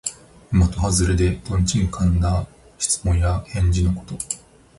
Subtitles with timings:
[0.49, 2.47] まとはずれで、とんちんかんな
[2.79, 4.15] 質問や返事のこと。